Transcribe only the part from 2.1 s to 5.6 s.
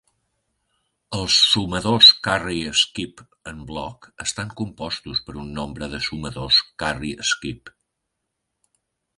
carry-skip en bloc estan compostos per un